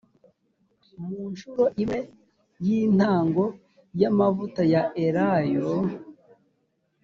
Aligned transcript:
mu 1.05 1.19
ncuro 1.31 1.65
imwe 1.81 1.99
y 2.65 2.67
intango 2.81 3.43
y 3.99 4.03
amavuta 4.09 4.61
ya 4.73 4.83
elayo 5.05 5.69